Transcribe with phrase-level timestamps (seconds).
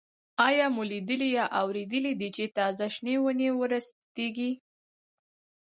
[0.47, 4.51] آیا مو لیدلي یا اورېدلي دي چې تازه شنې ونې ورستېږي؟